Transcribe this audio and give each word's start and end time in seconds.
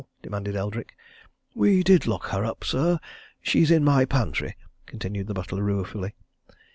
demanded 0.23 0.55
Eldrick. 0.55 0.97
"We 1.53 1.83
did 1.83 2.07
lock 2.07 2.25
her 2.29 2.43
up, 2.43 2.63
sir! 2.63 2.97
She's 3.39 3.69
in 3.69 3.83
my 3.83 4.03
pantry," 4.03 4.55
continued 4.87 5.27
the 5.27 5.35
butler, 5.35 5.61
ruefully. 5.61 6.15